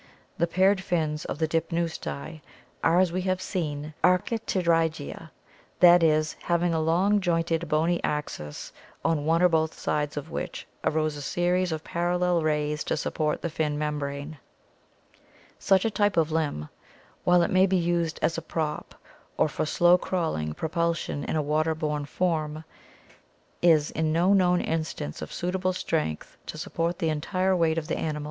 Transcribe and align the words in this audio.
The 0.39 0.47
paired 0.47 0.81
fins 0.81 1.25
of 1.25 1.37
the 1.37 1.47
Dipneusti 1.47 2.41
are, 2.83 2.99
as 2.99 3.11
we 3.11 3.21
have 3.21 3.39
seen, 3.39 3.93
ar 4.03 4.17
chipterygia, 4.17 5.29
that 5.79 6.01
is, 6.01 6.35
having 6.41 6.73
a 6.73 6.81
long, 6.81 7.19
jointed, 7.21 7.69
bony 7.69 8.03
axis, 8.03 8.73
on 9.05 9.25
one 9.27 9.43
or 9.43 9.47
both 9.49 9.77
sides 9.77 10.17
of 10.17 10.31
which 10.31 10.65
arose 10.83 11.15
a 11.17 11.21
series 11.21 11.71
of 11.71 11.83
parallel 11.83 12.41
rays 12.41 12.83
to 12.85 12.97
support 12.97 13.43
the 13.43 13.49
fin 13.51 13.77
membrane. 13.77 14.39
Such 15.59 15.85
a 15.85 15.91
type 15.91 16.17
of 16.17 16.31
limb, 16.31 16.69
while 17.23 17.43
it 17.43 17.51
may 17.51 17.67
be 17.67 17.77
used 17.77 18.17
as 18.23 18.39
a 18.39 18.41
prop 18.41 18.95
or 19.37 19.47
for 19.47 19.67
slow 19.67 19.99
crawling 19.99 20.55
propulsion 20.55 21.23
in 21.25 21.35
a 21.35 21.43
water 21.43 21.75
borne 21.75 22.05
form, 22.05 22.63
is 23.61 23.91
in 23.91 24.11
no 24.11 24.33
known 24.33 24.61
instance 24.61 25.21
of 25.21 25.31
suitable 25.31 25.73
strength 25.73 26.37
to 26.47 26.57
support 26.57 26.97
the 26.97 27.09
entire 27.09 27.55
weight 27.55 27.77
of 27.77 27.87
the 27.87 27.95
animal....?.., 27.99 28.17
a 28.17 28.19